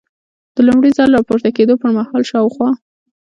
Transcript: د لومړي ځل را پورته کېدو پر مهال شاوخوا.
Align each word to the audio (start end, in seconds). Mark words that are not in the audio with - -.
د 0.55 0.57
لومړي 0.67 0.89
ځل 0.97 1.09
را 1.15 1.21
پورته 1.27 1.49
کېدو 1.57 1.73
پر 1.81 1.89
مهال 1.97 2.23
شاوخوا. 2.31 2.69